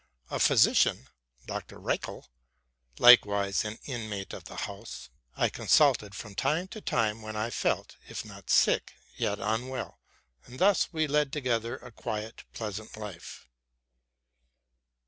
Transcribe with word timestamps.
A 0.31 0.39
physician, 0.39 1.09
Doctor 1.45 1.79
Reichel, 1.79 2.25
likewise 2.97 3.63
an 3.63 3.77
inmate 3.85 4.33
of 4.33 4.45
the 4.45 4.55
house, 4.65 5.11
I 5.37 5.49
consulted 5.49 6.15
from 6.15 6.33
time 6.33 6.69
to 6.69 6.81
time 6.81 7.21
when 7.21 7.35
I 7.35 7.51
felt, 7.51 7.97
if 8.09 8.25
not 8.25 8.49
sick, 8.49 8.95
yet 9.15 9.37
unwell; 9.39 9.99
and 10.47 10.57
thus 10.57 10.91
we 10.91 11.05
led 11.05 11.31
together 11.31 11.77
a 11.77 11.91
quiet, 11.91 12.45
pleasant 12.51 12.97
life. 12.97 13.47